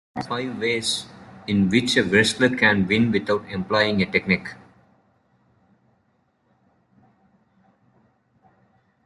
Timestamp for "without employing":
3.11-4.01